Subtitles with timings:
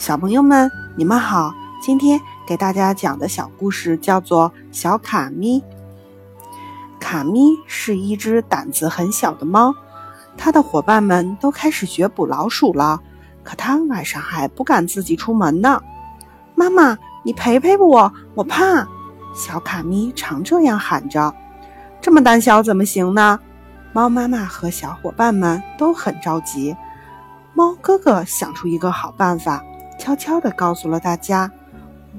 [0.00, 1.52] 小朋友们，你们好！
[1.82, 5.60] 今天给大家讲的小故事叫做《小卡咪》。
[6.98, 9.74] 卡咪是一只胆子很小的猫，
[10.38, 12.98] 它的伙伴们都开始学捕老鼠了，
[13.44, 15.82] 可它晚上还不敢自己出门呢。
[16.54, 18.88] 妈妈，你陪陪我，我怕。
[19.34, 21.34] 小卡咪常这样喊着。
[22.00, 23.38] 这么胆小怎么行呢？
[23.92, 26.74] 猫妈妈和小伙伴们都很着急。
[27.52, 29.62] 猫哥哥想出一个好办法，
[30.00, 31.48] 悄悄地告诉了大家。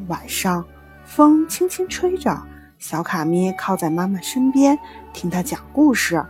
[0.08, 0.64] 晚上，
[1.04, 2.40] 风轻轻吹着，
[2.78, 4.78] 小卡咪靠在妈妈身边，
[5.12, 6.24] 听她讲故事。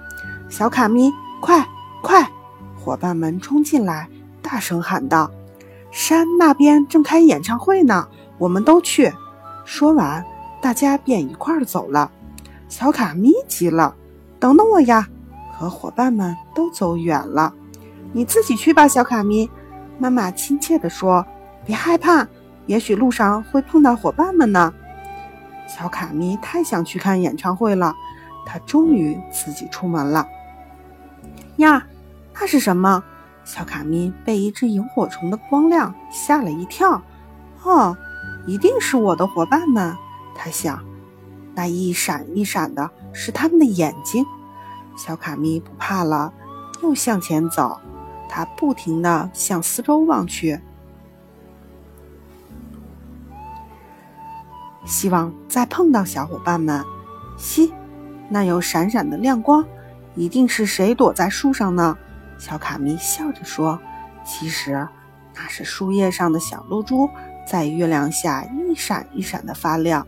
[0.50, 1.68] 小卡咪，快
[2.02, 2.26] 快！
[2.80, 4.08] 伙伴们冲进来，
[4.41, 5.30] 大声喊道
[5.91, 8.08] ：“山那边正开演唱会呢，
[8.38, 9.12] 我们都去！”
[9.66, 10.26] 说完，
[10.62, 12.10] 大家便一块儿走了。
[12.70, 13.94] 小卡咪急了
[14.40, 15.05] ：“等等我呀！”
[15.60, 17.54] 可伙伴们都走远了。
[18.13, 19.49] 你自己去吧，小卡咪。
[19.99, 21.24] 妈妈亲切地说
[21.65, 22.27] ：“别害怕，
[22.65, 24.73] 也许路上会碰到伙伴们呢。”
[25.68, 27.95] 小卡咪太想去看演唱会了，
[28.45, 30.27] 它终于自己出门了。
[31.57, 31.85] 呀，
[32.34, 33.03] 那是什么？
[33.43, 37.01] 小卡咪被一只萤火虫的光亮吓了一跳。
[37.63, 37.96] 哦，
[38.46, 39.96] 一定是我的伙伴们，
[40.35, 40.84] 他想。
[41.53, 44.25] 那一闪一闪的是他们的眼睛。
[44.96, 46.34] 小卡咪不怕了，
[46.84, 47.79] 又向前走。
[48.29, 50.59] 他不停地向四周望去，
[54.85, 56.84] 希望再碰到小伙伴们。
[57.37, 57.74] 嘻，
[58.29, 59.65] 那有闪闪的亮光，
[60.15, 61.98] 一定是谁躲在树上呢？
[62.37, 63.79] 小卡咪笑着说
[64.25, 64.88] ：“其实
[65.35, 67.09] 那是树叶上的小露珠，
[67.47, 70.06] 在月亮下一闪一闪的发亮。”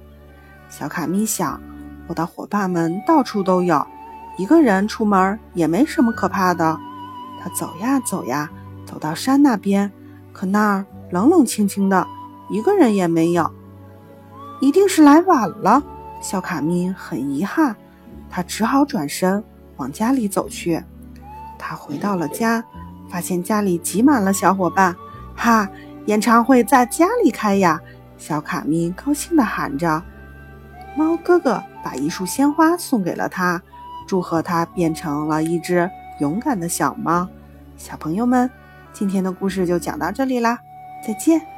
[0.69, 1.61] 小卡咪想
[2.07, 3.85] ：“我的伙伴们到处都有，
[4.37, 6.79] 一个人出门也没什么可怕的。”
[7.39, 8.49] 他走呀走呀，
[8.85, 9.91] 走到山那边，
[10.31, 12.07] 可那儿冷冷清清的，
[12.49, 13.51] 一个人也没有。
[14.63, 15.83] 一定是来晚了，
[16.21, 17.75] 小卡咪很遗憾，
[18.29, 19.43] 他只好转身
[19.75, 20.81] 往家里走去。
[21.59, 22.63] 他回到了家，
[23.09, 24.95] 发现家里挤满了小伙伴。
[25.35, 25.67] 哈，
[26.05, 27.81] 演唱会在家里开呀！
[28.17, 30.01] 小卡咪高兴地喊着。
[30.95, 33.61] 猫哥哥把一束鲜花送给了他，
[34.07, 35.91] 祝贺他变成了一只。
[36.21, 37.27] 勇敢的小猫，
[37.75, 38.49] 小朋友们，
[38.93, 40.57] 今天的故事就讲到这里啦，
[41.05, 41.52] 再见。